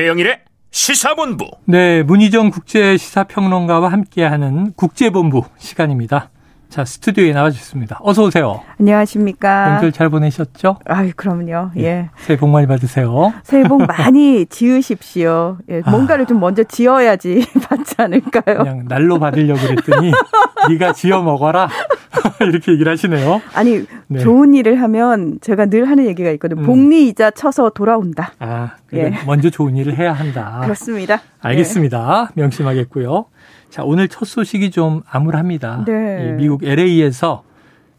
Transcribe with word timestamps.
최영일의 0.00 0.38
시사본부. 0.70 1.50
네, 1.66 2.02
문희정 2.02 2.50
국제 2.52 2.96
시사평론가와 2.96 3.92
함께하는 3.92 4.72
국제본부 4.74 5.42
시간입니다. 5.58 6.30
자, 6.70 6.86
스튜디오에 6.86 7.34
나와주셨습니다. 7.34 7.98
어서 8.00 8.22
오세요. 8.22 8.62
안녕하십니까. 8.78 9.72
명절 9.72 9.92
잘 9.92 10.08
보내셨죠? 10.08 10.78
아유, 10.86 11.12
그럼요. 11.14 11.72
예. 11.76 11.82
예. 11.84 12.10
새해 12.16 12.38
복 12.38 12.48
많이 12.48 12.66
받으세요. 12.66 13.34
새해 13.42 13.64
복 13.64 13.82
많이 13.84 14.46
지으십시오. 14.48 15.58
예. 15.68 15.82
아. 15.84 15.90
뭔가를 15.90 16.24
좀 16.24 16.40
먼저 16.40 16.62
지어야지 16.62 17.44
받지 17.68 17.96
않을까요? 17.98 18.56
그냥 18.58 18.86
날로 18.88 19.18
받으려고 19.18 19.60
그랬더니 19.60 20.12
네가 20.70 20.94
지어 20.94 21.20
먹어라. 21.20 21.68
이렇게 22.40 22.72
얘기를 22.72 22.90
하시네요. 22.90 23.40
아니, 23.54 23.84
네. 24.08 24.18
좋은 24.20 24.54
일을 24.54 24.80
하면 24.82 25.38
제가 25.40 25.66
늘 25.66 25.88
하는 25.88 26.06
얘기가 26.06 26.30
있거든요. 26.32 26.62
음. 26.62 26.66
복리이자 26.66 27.30
쳐서 27.32 27.70
돌아온다. 27.70 28.32
아, 28.38 28.74
예. 28.92 29.12
먼저 29.26 29.50
좋은 29.50 29.76
일을 29.76 29.96
해야 29.96 30.12
한다. 30.12 30.60
그렇습니다. 30.64 31.20
알겠습니다. 31.40 32.30
예. 32.36 32.40
명심하겠고요. 32.40 33.26
자, 33.70 33.84
오늘 33.84 34.08
첫 34.08 34.24
소식이 34.24 34.70
좀 34.72 35.02
암울합니다. 35.08 35.84
네. 35.86 36.32
미국 36.32 36.64
LA에서 36.64 37.44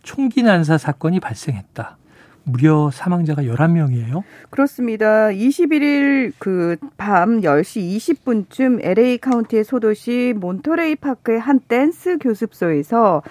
총기 0.03 0.43
난사 0.43 0.77
사건이 0.77 1.19
발생했다. 1.19 1.97
무려 2.43 2.89
사망자가 2.91 3.43
11명이에요? 3.43 4.23
그렇습니다. 4.49 5.27
21일 5.29 6.33
그 6.39 6.75
밤 6.97 7.41
10시 7.41 7.97
20분쯤 7.97 8.79
LA 8.83 9.19
카운티의 9.19 9.63
소도시 9.63 10.33
몬터레이 10.35 10.95
파크의 10.95 11.39
한 11.39 11.59
댄스 11.59 12.17
교습소에서 12.17 13.21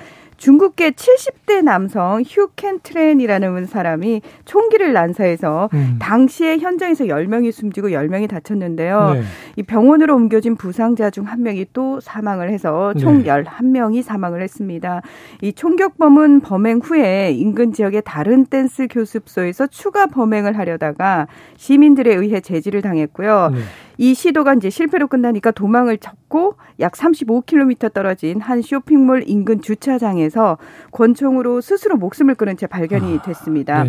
중국계 0.40 0.92
70대 0.92 1.62
남성 1.62 2.22
휴 2.26 2.48
캔 2.56 2.80
트랜이라는 2.82 3.66
사람이 3.66 4.22
총기를 4.46 4.94
난사해서 4.94 5.68
음. 5.74 5.98
당시에 6.00 6.56
현장에서 6.58 7.04
10명이 7.04 7.52
숨지고 7.52 7.88
10명이 7.90 8.26
다쳤는데요. 8.28 9.12
네. 9.14 9.22
이 9.56 9.62
병원으로 9.62 10.16
옮겨진 10.16 10.56
부상자 10.56 11.10
중 11.10 11.20
한 11.30 11.42
명이 11.42 11.66
또 11.74 12.00
사망을 12.00 12.50
해서 12.50 12.94
총 12.94 13.22
네. 13.22 13.24
11명이 13.24 14.02
사망을 14.02 14.40
했습니다. 14.42 15.02
이 15.42 15.52
총격범은 15.52 16.40
범행 16.40 16.78
후에 16.82 17.32
인근 17.32 17.72
지역의 17.74 18.02
다른 18.06 18.46
댄스 18.46 18.88
교습소에서 18.90 19.66
추가 19.66 20.06
범행을 20.06 20.56
하려다가 20.56 21.28
시민들에 21.58 22.14
의해 22.14 22.40
제지를 22.40 22.80
당했고요. 22.80 23.50
네. 23.52 23.60
이 24.00 24.14
시도가 24.14 24.54
이제 24.54 24.70
실패로 24.70 25.08
끝나니까 25.08 25.50
도망을 25.50 25.98
쳤고 25.98 26.54
약 26.80 26.92
35km 26.92 27.92
떨어진 27.92 28.40
한 28.40 28.62
쇼핑몰 28.62 29.24
인근 29.26 29.60
주차장에서 29.60 30.56
권총으로 30.90 31.60
스스로 31.60 31.98
목숨을 31.98 32.34
끊은 32.36 32.56
채 32.56 32.66
발견이 32.66 33.18
아, 33.18 33.22
됐습니다. 33.22 33.82
아, 33.82 33.86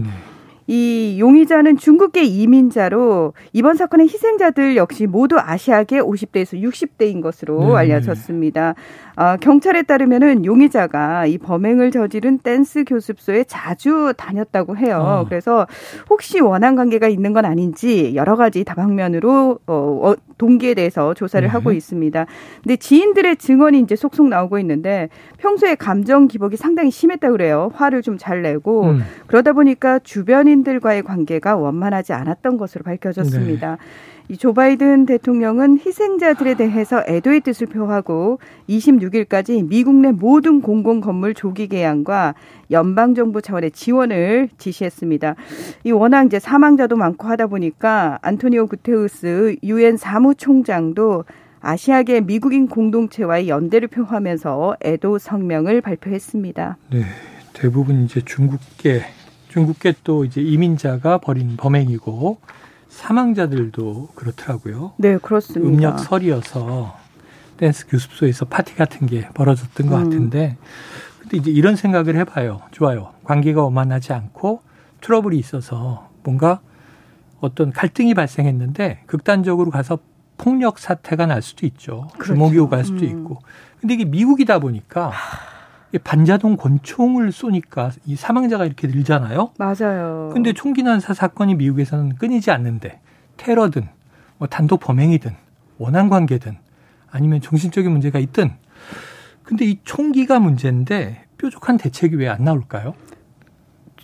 이 0.71 1.17
용의자는 1.19 1.75
중국계 1.75 2.23
이민자로 2.23 3.33
이번 3.51 3.75
사건의 3.75 4.07
희생자들 4.07 4.77
역시 4.77 5.05
모두 5.05 5.37
아시아계 5.37 5.99
50대에서 5.99 6.61
60대인 6.63 7.21
것으로 7.21 7.59
네. 7.59 7.75
알려졌습니다. 7.75 8.75
어, 9.17 9.35
경찰에 9.41 9.81
따르면은 9.81 10.45
용의자가 10.45 11.25
이 11.25 11.37
범행을 11.37 11.91
저지른 11.91 12.37
댄스 12.37 12.85
교습소에 12.85 13.43
자주 13.49 14.13
다녔다고 14.15 14.77
해요. 14.77 14.99
어. 15.01 15.25
그래서 15.27 15.67
혹시 16.09 16.39
원한 16.39 16.77
관계가 16.77 17.09
있는 17.09 17.33
건 17.33 17.43
아닌지 17.43 18.15
여러 18.15 18.37
가지 18.37 18.63
다방면으로 18.63 19.59
어, 19.67 19.73
어 19.73 20.15
동기에 20.41 20.73
대해서 20.73 21.13
조사를 21.13 21.47
네. 21.47 21.51
하고 21.51 21.71
있습니다. 21.71 22.25
근데 22.63 22.75
지인들의 22.75 23.37
증언이 23.37 23.79
이제 23.79 23.95
속속 23.95 24.27
나오고 24.27 24.57
있는데 24.59 25.09
평소에 25.37 25.75
감정 25.75 26.27
기복이 26.27 26.57
상당히 26.57 26.89
심했다 26.89 27.29
그래요. 27.29 27.69
화를 27.75 28.01
좀 28.01 28.17
잘 28.17 28.41
내고 28.41 28.85
음. 28.85 29.01
그러다 29.27 29.53
보니까 29.53 29.97
주변인들과의 29.99 31.03
관계가 31.03 31.55
원만하지 31.55 32.13
않았던 32.13 32.57
것으로 32.57 32.83
밝혀졌습니다. 32.83 33.71
네. 33.71 33.77
이조 34.31 34.53
바이든 34.53 35.07
대통령은 35.07 35.79
희생자들에 35.85 36.53
대해서 36.53 37.03
애도의 37.05 37.41
뜻을 37.41 37.67
표하고 37.67 38.39
26일까지 38.69 39.67
미국 39.67 39.95
내 39.95 40.13
모든 40.13 40.61
공공 40.61 41.01
건물 41.01 41.33
조기 41.33 41.67
개양과 41.67 42.35
연방 42.71 43.13
정부 43.13 43.41
차원의 43.41 43.71
지원을 43.71 44.47
지시했습니다. 44.57 45.35
이 45.83 45.91
워낙 45.91 46.27
이제 46.27 46.39
사망자도 46.39 46.95
많고 46.95 47.27
하다 47.27 47.47
보니까 47.47 48.19
안토니오 48.21 48.67
구테우스 48.67 49.57
유엔 49.63 49.97
사무총장도 49.97 51.25
아시아계 51.59 52.21
미국인 52.21 52.69
공동체와의 52.69 53.49
연대를 53.49 53.89
표하면서 53.89 54.77
애도 54.81 55.17
성명을 55.17 55.81
발표했습니다. 55.81 56.77
네, 56.91 57.03
대부분 57.51 58.05
이제 58.05 58.21
중국계 58.23 59.01
중국계 59.49 59.95
또 60.05 60.23
이제 60.23 60.39
이민자가 60.41 61.17
벌인 61.17 61.57
범행이고 61.57 62.37
사망자들도 62.91 64.09
그렇더라고요. 64.15 64.93
네, 64.97 65.17
그렇습니다. 65.17 65.67
음력설이어서 65.67 66.97
댄스 67.57 67.87
교습소에서 67.87 68.45
파티 68.45 68.75
같은 68.75 69.07
게 69.07 69.27
벌어졌던 69.33 69.87
것 69.87 69.97
음. 69.97 70.03
같은데, 70.03 70.57
근데 71.19 71.37
이제 71.37 71.51
이런 71.51 71.75
생각을 71.75 72.15
해봐요. 72.17 72.61
좋아요. 72.71 73.13
관계가 73.23 73.63
원만하지 73.63 74.13
않고 74.13 74.61
트러블이 74.99 75.37
있어서 75.39 76.09
뭔가 76.23 76.59
어떤 77.39 77.71
갈등이 77.71 78.13
발생했는데 78.13 79.03
극단적으로 79.07 79.71
가서 79.71 79.99
폭력 80.37 80.77
사태가 80.77 81.27
날 81.27 81.41
수도 81.41 81.65
있죠. 81.67 82.09
그렇죠. 82.13 82.33
주먹이 82.33 82.59
오갈 82.59 82.83
수도 82.83 83.05
음. 83.05 83.09
있고. 83.09 83.41
근데 83.79 83.93
이게 83.93 84.05
미국이다 84.05 84.59
보니까 84.59 85.11
반자동 85.99 86.57
권총을 86.57 87.31
쏘니까 87.31 87.91
이 88.05 88.15
사망자가 88.15 88.65
이렇게 88.65 88.87
늘잖아요. 88.87 89.51
맞아요. 89.57 90.29
근데 90.33 90.53
총기 90.53 90.83
난사 90.83 91.13
사건이 91.13 91.55
미국에서는 91.55 92.15
끊이지 92.15 92.51
않는데 92.51 92.99
테러든 93.37 93.87
뭐 94.37 94.47
단독 94.47 94.79
범행이든 94.79 95.31
원한 95.77 96.09
관계든 96.09 96.57
아니면 97.11 97.41
정신적인 97.41 97.91
문제가 97.91 98.19
있든 98.19 98.51
근데 99.43 99.65
이 99.65 99.79
총기가 99.83 100.39
문제인데 100.39 101.25
뾰족한 101.37 101.77
대책이 101.77 102.15
왜 102.15 102.27
안 102.29 102.43
나올까요? 102.43 102.93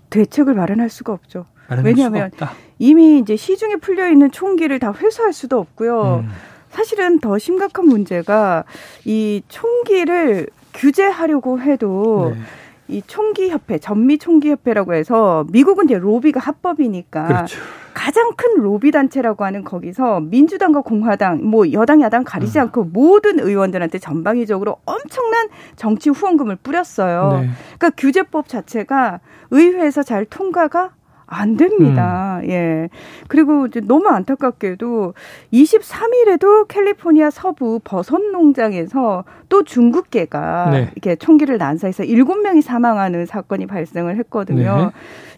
대책을 0.09 0.53
마련할 0.53 0.89
수가 0.89 1.13
없죠. 1.13 1.45
왜냐하면 1.83 2.31
이미 2.79 3.19
이제 3.19 3.35
시중에 3.35 3.75
풀려 3.77 4.09
있는 4.09 4.31
총기를 4.31 4.79
다 4.79 4.93
회수할 4.93 5.33
수도 5.33 5.59
없고요. 5.59 6.23
음. 6.25 6.29
사실은 6.69 7.19
더 7.19 7.37
심각한 7.37 7.85
문제가 7.87 8.63
이 9.05 9.41
총기를 9.47 10.47
규제하려고 10.77 11.59
해도 11.59 12.33
네. 12.33 12.41
이 12.89 13.01
총기협회, 13.05 13.79
전미총기협회라고 13.79 14.93
해서 14.93 15.45
미국은 15.51 15.85
이제 15.85 15.97
로비가 15.97 16.39
합법이니까 16.39 17.27
그렇죠. 17.27 17.59
가장 17.93 18.31
큰 18.37 18.61
로비 18.61 18.91
단체라고 18.91 19.43
하는 19.43 19.63
거기서 19.63 20.21
민주당과 20.21 20.81
공화당, 20.81 21.43
뭐 21.43 21.71
여당 21.73 22.01
야당 22.01 22.23
가리지 22.23 22.59
음. 22.59 22.63
않고 22.63 22.85
모든 22.85 23.39
의원들한테 23.39 23.97
전방위적으로 23.99 24.77
엄청난 24.85 25.47
정치 25.75 26.09
후원금을 26.11 26.57
뿌렸어요. 26.57 27.39
네. 27.41 27.49
그러니까 27.77 27.89
규제법 27.97 28.47
자체가 28.47 29.19
의회에서 29.51 30.03
잘 30.03 30.25
통과가 30.25 30.91
안 31.25 31.57
됩니다. 31.57 32.26
음. 32.43 32.49
예. 32.49 32.89
그리고 33.27 33.67
이제 33.67 33.79
너무 33.79 34.07
안타깝게도 34.09 35.13
23일에도 35.53 36.67
캘리포니아 36.67 37.29
서부 37.29 37.79
버섯 37.83 38.21
농장에서 38.21 39.23
또 39.49 39.63
중국계가 39.63 40.69
네. 40.71 40.91
이렇게 40.95 41.15
총기를 41.15 41.57
난사해서 41.57 42.03
7명이 42.03 42.61
사망하는 42.61 43.25
사건이 43.25 43.65
발생을 43.67 44.17
했거든요. 44.17 44.77
네. 44.77 44.89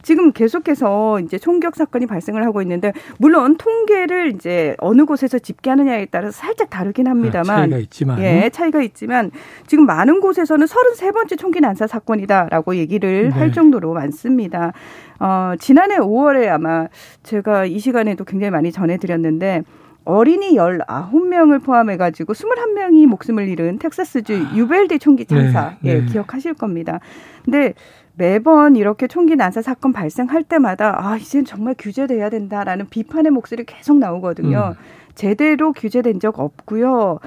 지금 0.02 0.32
계속해서 0.32 1.20
이제 1.20 1.38
총격 1.38 1.76
사건이 1.76 2.06
발생을 2.06 2.46
하고 2.46 2.62
있는데 2.62 2.94
물론 3.18 3.58
통계를 3.58 4.34
이제 4.34 4.76
어느 4.80 5.06
곳에서 5.06 5.40
집계하느냐에 5.40 6.06
따라서 6.06 6.32
살짝 6.32 6.70
다르긴 6.70 7.08
합니다만 7.08 7.58
아, 7.58 7.59
차이가 7.62 7.78
있지만 7.78 8.20
예, 8.22 8.50
차이가 8.52 8.82
있지만 8.82 9.32
지금 9.68 9.86
많은 9.86 10.22
곳에서는 10.22 10.66
33번째 10.66 11.38
총기 11.38 11.59
난사 11.59 11.88
사건이다라고 11.88 12.76
얘기를 12.78 13.29
네. 13.29 13.29
할 13.29 13.52
정도로 13.52 13.94
많습니다. 13.94 14.73
어, 15.20 15.53
지난해 15.59 15.97
5월에 15.97 16.47
아마 16.47 16.88
제가 17.24 17.66
이 17.66 17.80
시간에도 17.80 18.24
굉장히 18.24 18.52
많이 18.52 18.72
전해드렸는데 18.72 19.64
어린이 20.06 20.56
19명을 20.56 21.64
포함해가지고 21.64 22.34
21명이 22.34 23.06
목숨을 23.06 23.47
잃은 23.47 23.80
텍사스주 23.80 24.34
아. 24.34 24.56
유밸디 24.56 24.97
총기 25.00 25.26
참사, 25.26 25.78
네, 25.82 25.91
예, 25.91 26.00
네. 26.00 26.06
기억하실 26.06 26.56
겁니다. 26.56 27.00
근데 27.46 27.74
매번 28.16 28.76
이렇게 28.76 29.08
총기 29.08 29.36
난사 29.36 29.62
사건 29.62 29.94
발생할 29.94 30.44
때마다 30.44 30.96
아, 31.00 31.18
이젠 31.18 31.46
정말 31.46 31.76
규제돼야 31.78 32.30
된다라는 32.30 32.90
비판의 32.90 33.32
목소리 33.32 33.64
계속 33.66 33.97
나오거든요. 33.97 34.76
음. 34.78 34.84
제대로 35.16 35.74
규제된 35.74 36.20
적 36.20 36.40
없고요. 36.40 37.20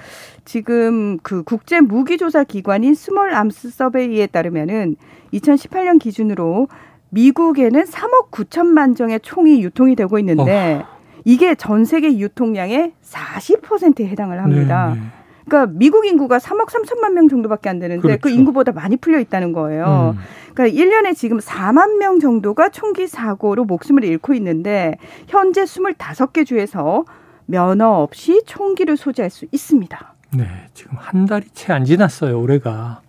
지금 0.45 1.19
그 1.23 1.43
국제 1.43 1.81
무기 1.81 2.19
조사 2.19 2.43
기관인 2.43 2.95
Small 2.95 3.35
Arms 3.35 3.71
Survey에 3.71 4.27
따르면은 4.29 4.97
2018년 5.33 5.99
기준으로 6.01 6.69
미국에는 7.13 7.85
3억 7.85 8.31
9천만 8.31 8.97
정의 8.97 9.21
총이 9.21 9.63
유통이 9.63 9.97
되고 9.97 10.19
있는데 10.19 10.83
어. 10.83 10.93
이게 11.25 11.55
전 11.55 11.85
세계 11.85 12.19
유통량의 12.19 12.93
40%에 13.05 14.07
해당을 14.09 14.43
합니다. 14.43 14.95
네, 14.95 15.01
네. 15.01 15.07
그러니까 15.45 15.73
미국 15.77 16.07
인구가 16.07 16.39
3억 16.39 16.69
3천만 16.69 17.13
명 17.13 17.29
정도밖에 17.29 17.69
안 17.69 17.79
되는데 17.79 18.01
그 18.01 18.09
그렇죠. 18.09 18.21
그 18.23 18.31
인구보다 18.31 18.73
많이 18.73 18.97
풀려 18.97 19.21
있다는 19.21 19.53
거예요. 19.53 20.15
음. 20.17 20.21
그러니까 20.55 20.81
1년에 20.83 21.15
지금 21.15 21.39
4만 21.39 21.99
명 21.99 22.19
정도가 22.19 22.71
총기 22.71 23.07
사고로 23.07 23.65
목숨을 23.67 24.05
잃고 24.05 24.33
있는데 24.35 24.97
현재 25.29 25.65
25개 25.65 26.47
주에서 26.47 27.05
면허 27.45 27.89
없이 27.89 28.41
총기를 28.47 28.97
소지할 28.97 29.31
수 29.31 29.47
있습니다. 29.53 30.15
네, 30.35 30.47
지금 30.73 30.97
한 30.99 31.27
달이 31.27 31.47
채 31.53 31.75
안 31.75 31.85
지났어요. 31.85 32.41
올해가 32.41 33.03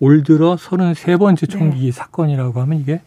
올 0.00 0.24
들어 0.24 0.56
33번째 0.56 1.48
총기 1.48 1.84
네. 1.86 1.92
사건이라고 1.92 2.60
하면 2.62 2.80
이게 2.80 3.00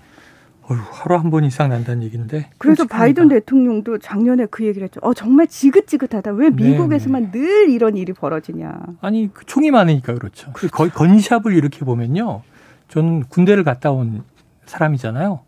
어휴, 0.69 0.79
하루 0.91 1.15
한 1.15 1.29
번 1.31 1.43
이상 1.43 1.69
난다는 1.69 2.03
얘기인데. 2.03 2.49
그래서 2.57 2.85
바이든 2.85 3.29
대통령도 3.29 3.97
작년에 3.97 4.45
그 4.51 4.65
얘기를 4.65 4.85
했죠. 4.85 4.99
어, 5.03 5.13
정말 5.13 5.47
지긋지긋하다. 5.47 6.31
왜 6.31 6.49
네, 6.49 6.55
미국에서만 6.69 7.31
네네. 7.31 7.45
늘 7.45 7.69
이런 7.69 7.97
일이 7.97 8.13
벌어지냐. 8.13 8.73
아니, 9.01 9.29
그 9.33 9.45
총이 9.45 9.71
많으니까 9.71 10.13
그렇죠. 10.13 10.51
그렇죠. 10.53 10.75
거의 10.75 10.91
건샵을 10.91 11.53
이렇게 11.53 11.79
보면요. 11.85 12.41
저는 12.89 13.23
군대를 13.29 13.63
갔다 13.63 13.91
온 13.91 14.23
사람이잖아요. 14.65 15.39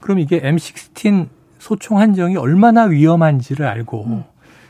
그럼 0.00 0.18
이게 0.18 0.40
M16 0.40 1.28
소총 1.58 1.98
한정이 1.98 2.36
얼마나 2.36 2.84
위험한지를 2.84 3.66
알고 3.66 4.04
음. 4.06 4.24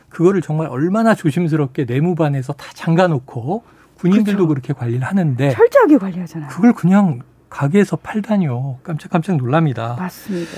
그거를 0.08 0.40
정말 0.40 0.68
얼마나 0.68 1.14
조심스럽게 1.14 1.84
내무반에서 1.84 2.52
다 2.54 2.66
잠가놓고 2.74 3.62
군인들도 3.98 4.46
그렇죠. 4.46 4.48
그렇게 4.48 4.72
관리를 4.72 5.06
하는데 5.06 5.50
철저하게 5.50 5.98
관리하잖아요. 5.98 6.48
그걸 6.50 6.72
그냥 6.72 7.20
가게에서 7.48 7.96
팔다니요. 7.96 8.80
깜짝깜짝 8.82 9.36
놀랍니다. 9.36 9.96
맞습니다. 9.98 10.52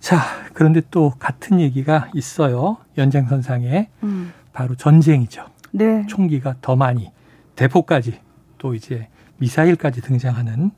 자, 0.00 0.20
그런데 0.52 0.82
또 0.90 1.12
같은 1.18 1.60
얘기가 1.60 2.08
있어요. 2.14 2.78
연장선상에. 2.98 3.88
음. 4.02 4.32
바로 4.52 4.74
전쟁이죠. 4.74 5.44
네. 5.72 6.06
총기가 6.06 6.54
더 6.62 6.76
많이, 6.76 7.10
대포까지, 7.56 8.20
또 8.56 8.74
이제 8.74 9.08
미사일까지 9.36 10.00
등장하는 10.00 10.70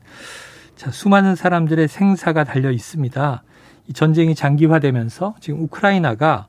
자, 0.75 0.91
수많은 0.91 1.35
사람들의 1.35 1.87
생사가 1.87 2.43
달려 2.43 2.71
있습니다. 2.71 3.43
이 3.87 3.93
전쟁이 3.93 4.35
장기화되면서 4.35 5.35
지금 5.39 5.61
우크라이나가 5.61 6.47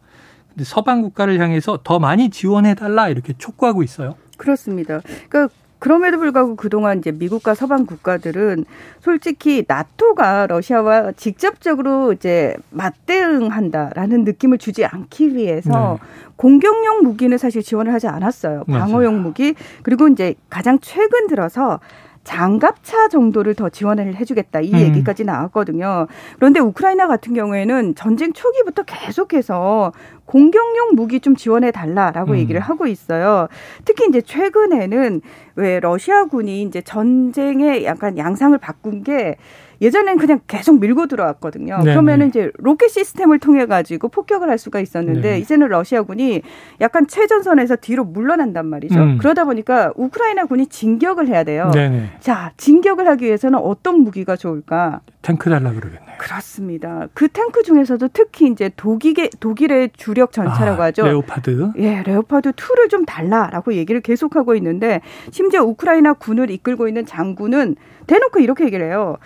서방 0.62 1.02
국가를 1.02 1.40
향해서 1.40 1.80
더 1.84 1.98
많이 1.98 2.30
지원해 2.30 2.74
달라 2.74 3.08
이렇게 3.08 3.32
촉구하고 3.32 3.82
있어요. 3.82 4.16
그렇습니다. 4.36 5.00
그러니까 5.28 5.54
그럼에도 5.80 6.18
불구하고 6.18 6.54
그동안 6.54 6.98
이제 6.98 7.10
미국과 7.10 7.54
서방 7.54 7.86
국가들은 7.86 8.64
솔직히 9.00 9.64
나토가 9.66 10.46
러시아와 10.46 11.12
직접적으로 11.12 12.12
이제 12.12 12.54
맞대응한다라는 12.70 14.24
느낌을 14.24 14.58
주지 14.58 14.84
않기 14.84 15.34
위해서 15.34 15.98
네. 16.00 16.06
공격용 16.36 17.02
무기는 17.02 17.36
사실 17.36 17.62
지원을 17.62 17.92
하지 17.92 18.06
않았어요. 18.06 18.64
방어용. 18.64 19.22
무기 19.22 19.54
그리고 19.82 20.06
이제 20.06 20.34
가장 20.48 20.78
최근 20.80 21.26
들어서 21.26 21.80
장갑차 22.24 23.08
정도를 23.08 23.54
더 23.54 23.68
지원을 23.68 24.14
해주겠다 24.14 24.60
이 24.60 24.72
음. 24.72 24.78
얘기까지 24.78 25.24
나왔거든요. 25.24 26.06
그런데 26.36 26.60
우크라이나 26.60 27.06
같은 27.08 27.34
경우에는 27.34 27.94
전쟁 27.94 28.32
초기부터 28.32 28.82
계속해서 28.84 29.92
공격용 30.30 30.94
무기 30.94 31.18
좀 31.18 31.34
지원해 31.34 31.72
달라라고 31.72 32.34
음. 32.34 32.38
얘기를 32.38 32.60
하고 32.60 32.86
있어요. 32.86 33.48
특히 33.84 34.06
이제 34.08 34.20
최근에는 34.20 35.22
왜 35.56 35.80
러시아군이 35.80 36.62
이제 36.62 36.80
전쟁의 36.82 37.84
약간 37.84 38.16
양상을 38.16 38.56
바꾼 38.58 39.02
게 39.02 39.36
예전엔 39.82 40.18
그냥 40.18 40.40
계속 40.46 40.78
밀고 40.78 41.06
들어왔거든요. 41.06 41.78
네네. 41.78 41.90
그러면은 41.90 42.28
이제 42.28 42.52
로켓 42.58 42.90
시스템을 42.90 43.40
통해 43.40 43.66
가지고 43.66 44.08
폭격을 44.08 44.48
할 44.48 44.58
수가 44.58 44.78
있었는데 44.78 45.32
네 45.32 45.38
이제는 45.38 45.68
러시아군이 45.68 46.42
약간 46.80 47.06
최전선에서 47.08 47.76
뒤로 47.76 48.04
물러난단 48.04 48.66
말이죠. 48.66 49.00
음. 49.00 49.18
그러다 49.18 49.44
보니까 49.44 49.92
우크라이나 49.96 50.44
군이 50.44 50.66
진격을 50.66 51.28
해야 51.28 51.44
돼요. 51.44 51.70
네네. 51.74 52.10
자, 52.20 52.52
진격을 52.56 53.08
하기 53.08 53.24
위해서는 53.24 53.58
어떤 53.58 54.00
무기가 54.02 54.36
좋을까? 54.36 55.00
탱크 55.22 55.50
달라 55.50 55.70
그러겠네요. 55.72 56.16
그렇습니다. 56.18 57.06
그 57.12 57.28
탱크 57.28 57.62
중에서도 57.62 58.08
특히 58.12 58.46
이제 58.46 58.70
독일의 58.76 59.30
독일의 59.38 59.90
주력 59.96 60.32
전차라고 60.32 60.82
아, 60.82 60.86
하죠. 60.86 61.04
레오파드. 61.04 61.72
예, 61.78 62.02
레오파드 62.06 62.52
2를 62.52 62.88
좀 62.88 63.04
달라라고 63.04 63.74
얘기를 63.74 64.00
계속하고 64.00 64.54
있는데 64.56 65.00
심지어 65.30 65.62
우크라이나 65.62 66.14
군을 66.14 66.50
이끌고 66.50 66.88
있는 66.88 67.04
장군은 67.04 67.76
대놓고 68.06 68.40
이렇게 68.40 68.64
얘기를 68.64 68.86
해요. 68.86 69.18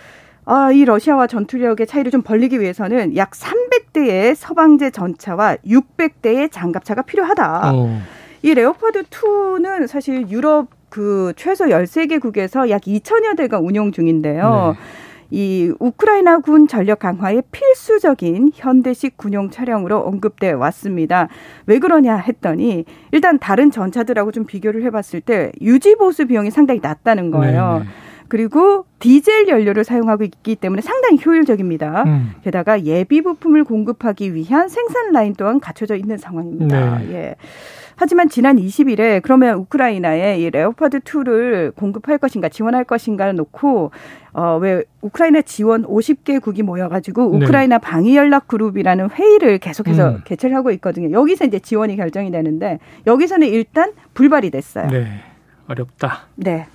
아, 0.43 0.71
이 0.71 0.85
러시아와 0.85 1.27
전투력의 1.27 1.87
차이를 1.87 2.11
좀 2.11 2.21
벌리기 2.21 2.59
위해서는 2.59 3.15
약 3.15 3.31
300대의 3.31 4.35
서방제 4.35 4.91
전차와 4.91 5.57
600대의 5.65 6.51
장갑차가 6.51 7.03
필요하다. 7.03 7.71
어. 7.73 8.01
이 8.43 8.53
레오파드 8.53 9.03
2는 9.03 9.87
사실 9.87 10.29
유럽 10.29 10.67
그 10.89 11.33
최소 11.35 11.65
13개국에서 11.65 12.69
약 12.69 12.81
2천여 12.83 13.35
대가 13.37 13.59
운용 13.59 13.91
중인데요. 13.91 14.75
네. 14.77 15.04
이 15.31 15.71
우크라이나 15.79 16.39
군 16.39 16.67
전력 16.67 16.99
강화에 16.99 17.41
필수적인 17.51 18.51
현대식 18.53 19.17
군용 19.17 19.49
차량으로 19.49 19.99
언급돼 19.99 20.51
왔습니다. 20.51 21.27
왜 21.65 21.79
그러냐 21.79 22.15
했더니 22.15 22.85
일단 23.11 23.39
다른 23.39 23.71
전차들하고 23.71 24.31
좀 24.31 24.45
비교를 24.45 24.83
해봤을 24.83 25.21
때 25.25 25.51
유지 25.61 25.95
보수 25.95 26.25
비용이 26.25 26.51
상당히 26.51 26.79
낮다는 26.81 27.31
거예요. 27.31 27.79
네네. 27.79 27.85
그리고 28.27 28.85
디젤 28.99 29.47
연료를 29.47 29.83
사용하고 29.83 30.23
있기 30.23 30.55
때문에 30.55 30.81
상당히 30.81 31.19
효율적입니다. 31.23 32.03
음. 32.05 32.31
게다가 32.43 32.83
예비 32.83 33.21
부품을 33.21 33.63
공급하기 33.63 34.33
위한 34.33 34.67
생산 34.67 35.11
라인 35.11 35.35
또한 35.35 35.59
갖춰져 35.59 35.95
있는 35.95 36.17
상황입니다. 36.17 36.99
네. 36.99 37.13
예. 37.13 37.35
하지만 37.97 38.29
지난 38.29 38.57
20일에 38.57 39.21
그러면 39.21 39.57
우크라이나에 39.59 40.39
이 40.39 40.49
레오파드 40.49 40.99
2를 40.99 41.75
공급할 41.75 42.17
것인가 42.17 42.49
지원할 42.49 42.83
것인가를 42.83 43.35
놓고 43.35 43.91
어왜 44.33 44.83
우크라이나 45.01 45.41
지원 45.41 45.83
50개국이 45.83 46.61
모여가지고 46.63 47.37
네. 47.37 47.45
우크라이나 47.45 47.77
네. 47.77 47.81
방위 47.81 48.17
연락 48.17 48.47
그룹이라는 48.47 49.11
회의를 49.11 49.59
계속해서 49.59 50.09
음. 50.09 50.21
개최를 50.25 50.55
하고 50.55 50.71
있거든요. 50.71 51.11
여기서 51.11 51.45
이제 51.45 51.59
지원이 51.59 51.95
결정이 51.95 52.31
되는데 52.31 52.79
여기서는 53.07 53.47
일단 53.47 53.93
불발이 54.13 54.49
됐어요. 54.49 54.87
네, 54.87 55.21
어렵다. 55.67 56.27
네. 56.35 56.67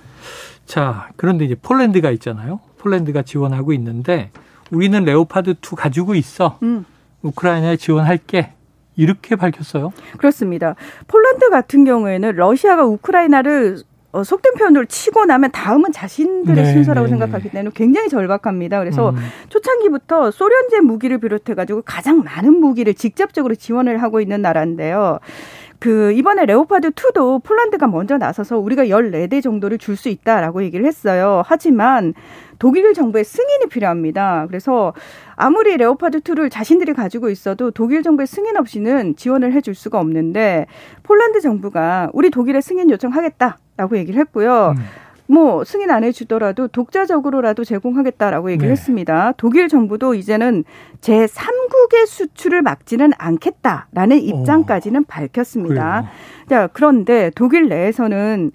자, 0.65 1.09
그런데 1.17 1.45
이제 1.45 1.55
폴란드가 1.55 2.11
있잖아요. 2.11 2.61
폴란드가 2.79 3.21
지원하고 3.21 3.73
있는데 3.73 4.31
우리는 4.71 5.03
레오파드 5.03 5.55
2 5.61 5.75
가지고 5.75 6.15
있어. 6.15 6.57
음. 6.63 6.85
우크라이나에 7.21 7.77
지원할게. 7.77 8.53
이렇게 8.95 9.35
밝혔어요. 9.35 9.91
그렇습니다. 10.17 10.75
폴란드 11.07 11.49
같은 11.49 11.85
경우에는 11.85 12.35
러시아가 12.35 12.85
우크라이나를 12.85 13.77
어, 14.13 14.23
속된 14.23 14.55
표현으로 14.55 14.85
치고 14.85 15.25
나면 15.25 15.51
다음은 15.51 15.93
자신들의 15.93 16.63
네, 16.63 16.73
순서라고 16.73 17.07
네, 17.07 17.13
네. 17.13 17.19
생각하기 17.19 17.49
때문에 17.49 17.71
굉장히 17.73 18.09
절박합니다. 18.09 18.79
그래서 18.79 19.11
음. 19.11 19.15
초창기부터 19.47 20.31
소련제 20.31 20.81
무기를 20.81 21.17
비롯해가지고 21.19 21.83
가장 21.83 22.21
많은 22.23 22.59
무기를 22.59 22.93
직접적으로 22.93 23.55
지원을 23.55 24.01
하고 24.01 24.19
있는 24.19 24.41
나라인데요. 24.41 25.19
그 25.81 26.11
이번에 26.11 26.45
레오파드 26.45 26.91
2도 26.91 27.43
폴란드가 27.43 27.87
먼저 27.87 28.19
나서서 28.19 28.59
우리가 28.59 28.85
14대 28.85 29.41
정도를 29.41 29.79
줄 29.79 29.97
수 29.97 30.09
있다라고 30.09 30.63
얘기를 30.63 30.85
했어요. 30.85 31.41
하지만 31.45 32.13
독일 32.59 32.93
정부의 32.93 33.23
승인이 33.23 33.65
필요합니다. 33.67 34.45
그래서 34.47 34.93
아무리 35.35 35.75
레오파드 35.77 36.19
2를 36.19 36.51
자신들이 36.51 36.93
가지고 36.93 37.31
있어도 37.31 37.71
독일 37.71 38.03
정부의 38.03 38.27
승인 38.27 38.57
없이는 38.57 39.15
지원을 39.15 39.53
해줄 39.53 39.73
수가 39.73 39.99
없는데 39.99 40.67
폴란드 41.01 41.41
정부가 41.41 42.11
우리 42.13 42.29
독일에 42.29 42.61
승인 42.61 42.91
요청하겠다라고 42.91 43.97
얘기를 43.97 44.19
했고요. 44.21 44.75
음. 44.77 44.83
뭐 45.31 45.63
승인 45.63 45.89
안 45.91 46.03
해주더라도 46.03 46.67
독자적으로라도 46.67 47.63
제공하겠다라고 47.63 48.51
얘기를 48.51 48.67
네. 48.67 48.71
했습니다. 48.73 49.31
독일 49.37 49.69
정부도 49.69 50.13
이제는 50.13 50.65
제 50.99 51.25
3국의 51.25 52.05
수출을 52.05 52.61
막지는 52.61 53.11
않겠다라는 53.17 54.19
입장까지는 54.19 55.01
오, 55.01 55.05
밝혔습니다. 55.07 56.09
자, 56.49 56.67
그런데 56.73 57.31
독일 57.33 57.69
내에서는 57.69 58.51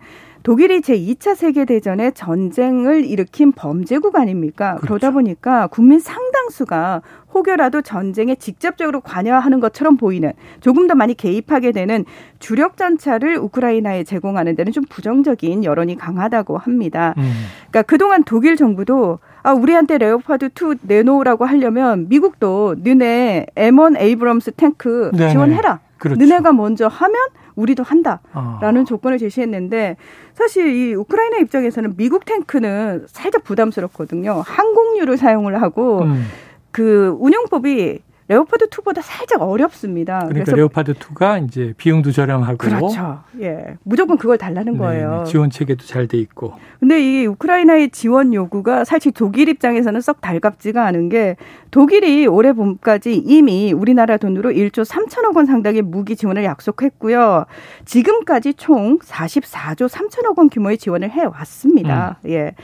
독일이 0.47 0.81
제2차 0.81 1.35
세계대전에 1.35 2.13
전쟁을 2.13 3.05
일으킨 3.05 3.51
범죄국 3.51 4.15
아닙니까? 4.15 4.77
그렇죠. 4.77 4.87
그러다 4.87 5.11
보니까 5.11 5.67
국민 5.67 5.99
상당수가 5.99 7.03
혹여라도 7.35 7.83
전쟁에 7.83 8.37
직접적으로 8.37 9.01
관여하는 9.01 9.59
것처럼 9.59 9.97
보이는 9.97 10.33
조금 10.61 10.87
더 10.87 10.95
많이 10.95 11.15
개입하게 11.15 11.73
되는 11.73 12.05
주력 12.39 12.77
전차를 12.77 13.39
우크라이나에 13.39 14.05
제공하는 14.05 14.55
데는 14.55 14.71
좀 14.71 14.85
부정적인 14.89 15.65
여론이 15.65 15.97
강하다고 15.97 16.59
합니다. 16.59 17.13
음. 17.19 17.25
그러니까 17.71 17.83
그동안 17.83 18.23
독일 18.23 18.55
정부도 18.55 19.19
아, 19.43 19.51
우리한테 19.51 19.99
레오파드 19.99 20.51
2 20.55 20.77
내놓으라고 20.83 21.45
하려면 21.45 22.09
미국도 22.09 22.77
너네 22.85 23.47
M1 23.57 24.01
에이브럼스 24.01 24.53
탱크 24.53 25.11
네네. 25.13 25.33
지원해라. 25.33 25.81
그렇죠. 25.99 26.21
너네가 26.21 26.53
먼저 26.53 26.87
하면 26.87 27.17
우리도 27.57 27.83
한다라는 27.83 28.83
어. 28.83 28.85
조건을 28.85 29.19
제시했는데 29.19 29.97
사실 30.35 30.75
이 30.75 30.95
우크라이나 30.95 31.39
입장에서는 31.39 31.97
미국 31.97 32.25
탱크는 32.25 33.07
살짝 33.09 33.43
부담스럽거든요. 33.45 34.43
항공유를 34.47 35.17
사용을 35.17 35.61
하고 35.61 36.03
음. 36.03 36.27
그 36.71 37.17
운영법이 37.19 38.01
레오파드 38.29 38.69
2보다 38.71 39.01
살짝 39.03 39.41
어렵습니다. 39.43 40.27
그러니까 40.29 40.53
레오파드 40.55 40.95
2가 40.95 41.45
이제 41.47 41.75
비용도 41.77 42.11
저렴하고 42.11 42.57
그렇죠. 42.57 43.21
예. 43.41 43.77
무조건 43.85 44.19
그걸 44.19 44.37
달라는 44.37 44.73
네 44.73 44.79
거예요. 44.79 45.25
지원 45.27 45.51
체계도 45.51 45.85
잘 45.85 46.07
돼 46.09 46.19
있고. 46.19 46.55
근데 46.81 47.01
이 47.01 47.27
우크라이나의 47.27 47.91
지원 47.91 48.33
요구가 48.35 48.85
사실 48.85 49.13
독일 49.13 49.49
입장에서는 49.49 50.01
썩 50.01 50.21
달갑지가 50.21 50.85
않은 50.87 51.09
게 51.09 51.37
독일이 51.71 52.27
올해 52.27 52.53
봄까지 52.53 53.15
이미 53.17 53.73
우리나라 53.73 54.17
돈으로 54.17 54.51
1조 54.51 54.85
3천억 54.85 55.37
원 55.37 55.47
상당의 55.47 55.83
무기 55.83 56.17
지원을 56.17 56.45
약속했고요. 56.45 57.47
지금까지 57.85 58.55
총 58.55 58.99
44조 58.99 59.89
3천억 59.89 60.39
원 60.39 60.49
규모의 60.49 60.79
지원을 60.79 61.11
해 61.11 61.25
왔습니다. 61.25 62.19
음. 62.25 62.31
예. 62.31 62.55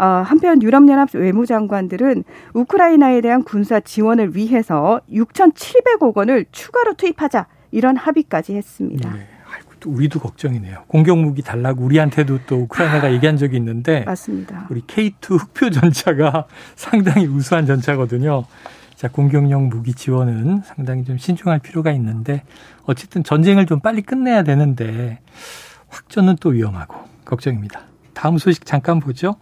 어, 0.00 0.22
한편 0.24 0.62
유럽연합 0.62 1.14
외무장관들은 1.14 2.24
우크라이나에 2.54 3.20
대한 3.20 3.44
군사 3.44 3.80
지원을 3.80 4.34
위해서 4.34 5.02
6,700억 5.12 6.16
원을 6.16 6.46
추가로 6.50 6.94
투입하자 6.94 7.46
이런 7.70 7.96
합의까지 7.96 8.56
했습니다. 8.56 9.12
네. 9.12 9.26
우리도 9.84 10.20
걱정이네요. 10.20 10.84
공격 10.88 11.18
무기 11.18 11.40
달라고 11.40 11.82
우리한테도 11.84 12.40
또 12.46 12.56
우크라이나가 12.62 13.06
아, 13.06 13.12
얘기한 13.12 13.38
적이 13.38 13.56
있는데 13.56 14.04
맞습니다. 14.04 14.66
우리 14.68 14.82
K2 14.82 15.40
흑표 15.40 15.70
전차가 15.70 16.46
상당히 16.76 17.26
우수한 17.26 17.64
전차거든요. 17.64 18.44
자, 18.94 19.08
공격용 19.08 19.70
무기 19.70 19.94
지원은 19.94 20.60
상당히 20.64 21.04
좀 21.04 21.16
신중할 21.16 21.60
필요가 21.60 21.92
있는데 21.92 22.42
어쨌든 22.84 23.24
전쟁을 23.24 23.64
좀 23.64 23.80
빨리 23.80 24.02
끝내야 24.02 24.42
되는데 24.42 25.20
확전은 25.88 26.36
또 26.40 26.50
위험하고 26.50 26.96
걱정입니다. 27.24 27.89
다음 28.20 28.36
소식 28.36 28.66
잠깐 28.66 29.00
보죠. 29.00 29.36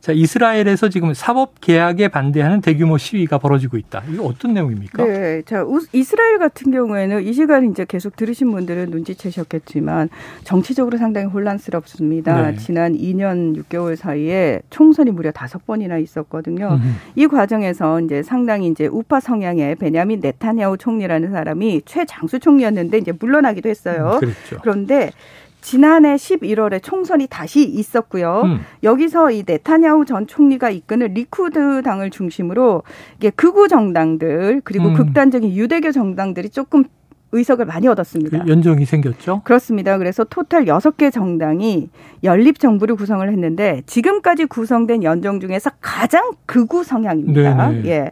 자, 0.00 0.10
이스라엘에서 0.10 0.88
지금 0.88 1.14
사법 1.14 1.60
계약에 1.60 2.08
반대하는 2.08 2.60
대규모 2.60 2.98
시위가 2.98 3.38
벌어지고 3.38 3.76
있다. 3.76 4.02
이거 4.12 4.24
어떤 4.24 4.52
내용입니까? 4.54 5.04
네. 5.04 5.42
자, 5.42 5.64
이스라엘 5.92 6.40
같은 6.40 6.72
경우에는 6.72 7.22
이 7.22 7.32
시간 7.32 7.70
이제 7.70 7.86
계속 7.88 8.16
들으신 8.16 8.50
분들은 8.50 8.90
눈치채셨겠지만 8.90 10.08
정치적으로 10.42 10.98
상당히 10.98 11.28
혼란스럽습니다. 11.28 12.50
네. 12.50 12.56
지난 12.56 12.94
2년 12.94 13.56
6개월 13.56 13.94
사이에 13.94 14.60
총선이 14.68 15.12
무려 15.12 15.30
다섯 15.30 15.64
번이나 15.64 15.98
있었거든요. 15.98 16.70
음흠. 16.72 16.88
이 17.14 17.26
과정에서 17.28 18.00
이제 18.00 18.24
상당히 18.24 18.66
이제 18.66 18.86
우파 18.86 19.20
성향의 19.20 19.76
베냐민 19.76 20.18
네타냐후 20.20 20.76
총리라는 20.76 21.30
사람이 21.30 21.82
최장수 21.86 22.40
총리였는데 22.40 22.98
이제 22.98 23.12
물러나기도 23.12 23.68
했어요. 23.68 24.14
음, 24.14 24.18
그렇죠. 24.18 24.58
그런데 24.60 25.12
지난해 25.64 26.16
11월에 26.16 26.82
총선이 26.82 27.26
다시 27.26 27.64
있었고요. 27.64 28.42
음. 28.44 28.60
여기서 28.82 29.30
이 29.30 29.44
네타냐후 29.46 30.04
전 30.04 30.26
총리가 30.26 30.68
이끄는 30.68 31.14
리쿠드 31.14 31.80
당을 31.82 32.10
중심으로 32.10 32.82
이게 33.16 33.30
극우 33.30 33.66
정당들 33.68 34.60
그리고 34.62 34.88
음. 34.88 34.94
극단적인 34.94 35.54
유대교 35.54 35.90
정당들이 35.90 36.50
조금 36.50 36.84
의석을 37.32 37.64
많이 37.64 37.88
얻었습니다. 37.88 38.44
그 38.44 38.48
연정이 38.48 38.84
생겼죠? 38.84 39.40
그렇습니다. 39.44 39.96
그래서 39.96 40.22
토탈 40.24 40.66
6개 40.66 41.10
정당이 41.10 41.88
연립 42.24 42.58
정부를 42.58 42.94
구성을 42.94 43.26
했는데 43.26 43.82
지금까지 43.86 44.44
구성된 44.44 45.02
연정 45.02 45.40
중에서 45.40 45.70
가장 45.80 46.32
극우 46.44 46.84
성향입니다. 46.84 47.68
네네. 47.70 47.88
예. 47.88 48.10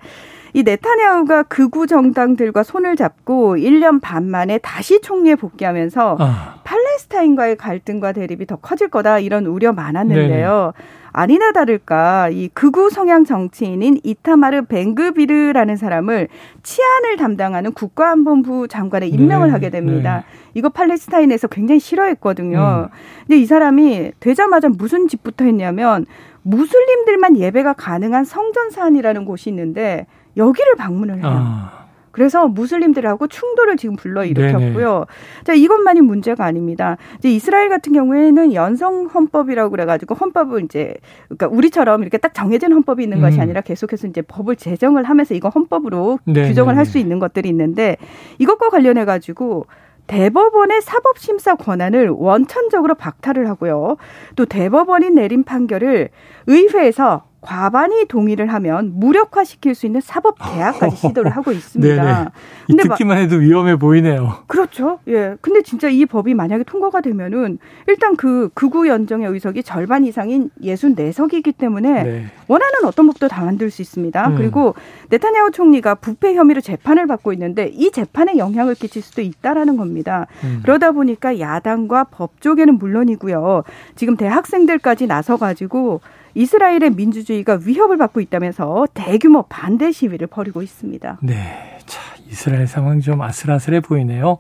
이 0.54 0.62
네타냐후가 0.62 1.44
극우 1.44 1.86
정당들과 1.86 2.62
손을 2.62 2.96
잡고 2.96 3.56
1년 3.56 4.00
반 4.00 4.26
만에 4.26 4.58
다시 4.58 5.00
총리에 5.00 5.34
복귀하면서 5.36 6.16
아. 6.20 6.60
팔레스타인과의 6.64 7.56
갈등과 7.56 8.12
대립이 8.12 8.46
더 8.46 8.56
커질 8.56 8.88
거다 8.88 9.18
이런 9.18 9.46
우려 9.46 9.72
많았는데요. 9.72 10.72
네 10.76 10.82
아니나 11.12 11.52
다를까 11.52 12.30
이 12.30 12.48
극우 12.48 12.90
성향 12.90 13.24
정치인인 13.24 14.00
이타마르 14.02 14.64
뱅그비르라는 14.64 15.76
사람을 15.76 16.28
치안을 16.62 17.16
담당하는 17.18 17.72
국가안본부 17.72 18.68
장관에 18.68 19.08
임명을 19.08 19.48
네, 19.48 19.52
하게 19.52 19.70
됩니다. 19.70 20.24
네. 20.26 20.38
이거 20.54 20.70
팔레스타인에서 20.70 21.48
굉장히 21.48 21.80
싫어했거든요. 21.80 22.88
음. 22.90 22.96
근데 23.26 23.38
이 23.38 23.46
사람이 23.46 24.12
되자마자 24.20 24.68
무슨 24.70 25.06
집부터 25.06 25.44
했냐면 25.44 26.06
무슬림들만 26.42 27.36
예배가 27.36 27.74
가능한 27.74 28.24
성전 28.24 28.70
산이라는 28.70 29.24
곳이 29.24 29.50
있는데 29.50 30.06
여기를 30.36 30.76
방문을 30.76 31.16
해요. 31.16 31.24
아. 31.24 31.82
그래서 32.12 32.46
무슬림들하고 32.46 33.26
충돌을 33.26 33.78
지금 33.78 33.96
불러일으켰고요. 33.96 34.92
네네. 34.92 35.44
자, 35.44 35.54
이것만이 35.54 36.02
문제가 36.02 36.44
아닙니다. 36.44 36.98
이제 37.16 37.30
이스라엘 37.30 37.70
같은 37.70 37.94
경우에는 37.94 38.52
연성 38.52 39.06
헌법이라고 39.06 39.70
그래가지고 39.70 40.14
헌법을 40.14 40.62
이제 40.64 40.94
그러니까 41.30 41.48
우리처럼 41.48 42.02
이렇게 42.02 42.18
딱 42.18 42.34
정해진 42.34 42.72
헌법이 42.72 43.02
있는 43.02 43.16
음. 43.16 43.22
것이 43.22 43.40
아니라 43.40 43.62
계속해서 43.62 44.08
이제 44.08 44.20
법을 44.20 44.56
제정을 44.56 45.04
하면서 45.04 45.34
이거 45.34 45.48
헌법으로 45.48 46.18
네네. 46.26 46.48
규정을 46.48 46.76
할 46.76 46.82
수 46.84 46.98
있는 46.98 47.18
것들이 47.18 47.48
있는데 47.48 47.96
이것과 48.38 48.68
관련해 48.68 49.06
가지고 49.06 49.66
대법원의 50.08 50.82
사법심사 50.82 51.54
권한을 51.54 52.10
원천적으로 52.10 52.94
박탈을 52.96 53.48
하고요. 53.48 53.96
또 54.36 54.44
대법원이 54.44 55.10
내린 55.10 55.44
판결을 55.44 56.10
의회에서 56.48 57.24
과반이 57.42 58.06
동의를 58.06 58.52
하면 58.52 58.92
무력화시킬 58.94 59.74
수 59.74 59.86
있는 59.86 60.00
사법 60.00 60.36
계약까지 60.38 60.96
시도를 60.96 61.32
하고 61.32 61.50
있습니다. 61.50 62.30
근데 62.68 62.82
듣기만 62.84 63.18
해도 63.18 63.36
위험해 63.36 63.76
보이네요. 63.76 64.44
그렇죠. 64.46 65.00
예. 65.08 65.36
근데 65.40 65.60
진짜 65.62 65.88
이 65.88 66.06
법이 66.06 66.34
만약에 66.34 66.62
통과가 66.62 67.00
되면은 67.00 67.58
일단 67.88 68.14
그 68.14 68.48
극우 68.54 68.86
연정의 68.86 69.28
의석이 69.28 69.64
절반 69.64 70.04
이상인 70.04 70.50
64석이기 70.62 71.58
때문에 71.58 72.02
네. 72.04 72.24
원하는 72.46 72.84
어떤 72.84 73.08
법도 73.08 73.26
다 73.26 73.44
만들 73.44 73.70
수 73.72 73.82
있습니다. 73.82 74.28
음. 74.28 74.36
그리고 74.36 74.76
네타냐후 75.10 75.50
총리가 75.50 75.96
부패 75.96 76.34
혐의로 76.34 76.60
재판을 76.60 77.08
받고 77.08 77.32
있는데 77.32 77.66
이 77.74 77.90
재판에 77.90 78.36
영향을 78.36 78.76
끼칠 78.76 79.02
수도 79.02 79.20
있다라는 79.20 79.76
겁니다. 79.76 80.28
음. 80.44 80.60
그러다 80.62 80.92
보니까 80.92 81.40
야당과 81.40 82.04
법조계는 82.04 82.78
물론이고요. 82.78 83.64
지금 83.96 84.16
대학생들까지 84.16 85.08
나서 85.08 85.36
가지고 85.36 86.00
이스라엘의 86.34 86.90
민주주의가 86.90 87.60
위협을 87.64 87.96
받고 87.98 88.20
있다면서 88.20 88.86
대규모 88.94 89.42
반대 89.48 89.92
시위를 89.92 90.26
벌이고 90.26 90.62
있습니다. 90.62 91.18
네. 91.22 91.78
자, 91.86 92.00
이스라엘 92.28 92.66
상황이 92.66 93.00
좀 93.00 93.20
아슬아슬해 93.20 93.80
보이네요. 93.80 94.38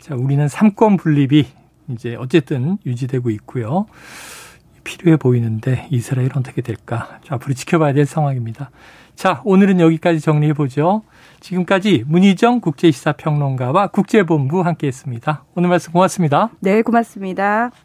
자, 0.00 0.14
우리는 0.14 0.46
삼권 0.48 0.96
분립이 0.96 1.46
이제 1.88 2.16
어쨌든 2.18 2.78
유지되고 2.86 3.30
있고요. 3.30 3.86
필요해 4.84 5.16
보이는데 5.18 5.86
이스라엘 5.90 6.30
어떻게 6.34 6.62
될까? 6.62 7.18
앞으로 7.28 7.52
지켜봐야 7.52 7.92
될 7.92 8.06
상황입니다. 8.06 8.70
자, 9.14 9.42
오늘은 9.44 9.80
여기까지 9.80 10.20
정리해 10.20 10.54
보죠. 10.54 11.02
지금까지 11.40 12.04
문희정 12.06 12.60
국제시사평론가와 12.60 13.88
국제본부 13.88 14.62
함께 14.62 14.86
했습니다. 14.86 15.44
오늘 15.54 15.68
말씀 15.68 15.92
고맙습니다. 15.92 16.50
네, 16.60 16.82
고맙습니다. 16.82 17.70